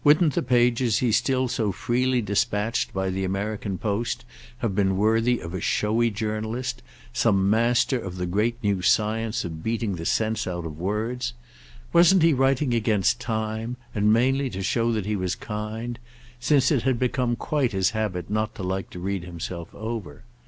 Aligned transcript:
Wouldn't 0.03 0.33
the 0.33 0.41
pages 0.41 0.97
he 0.97 1.11
still 1.11 1.47
so 1.47 1.71
freely 1.71 2.23
dispatched 2.23 2.91
by 2.91 3.11
the 3.11 3.23
American 3.23 3.77
post 3.77 4.25
have 4.57 4.73
been 4.73 4.97
worthy 4.97 5.39
of 5.39 5.53
a 5.53 5.61
showy 5.61 6.09
journalist, 6.09 6.81
some 7.13 7.51
master 7.51 7.99
of 7.99 8.15
the 8.17 8.25
great 8.25 8.57
new 8.63 8.81
science 8.81 9.45
of 9.45 9.61
beating 9.61 9.97
the 9.97 10.07
sense 10.07 10.47
out 10.47 10.65
of 10.65 10.79
words? 10.79 11.33
Wasn't 11.93 12.23
he 12.23 12.33
writing 12.33 12.73
against 12.73 13.21
time, 13.21 13.77
and 13.93 14.11
mainly 14.11 14.49
to 14.49 14.63
show 14.63 14.91
he 14.91 15.15
was 15.15 15.35
kind?—since 15.35 16.71
it 16.71 16.81
had 16.81 16.97
become 16.97 17.35
quite 17.35 17.71
his 17.71 17.91
habit 17.91 18.27
not 18.27 18.55
to 18.55 18.63
like 18.63 18.89
to 18.89 18.99
read 18.99 19.23
himself 19.23 19.69
over. 19.75 20.23